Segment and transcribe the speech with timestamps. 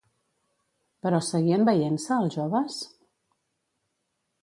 [1.07, 2.83] Però seguien veient-se, els joves?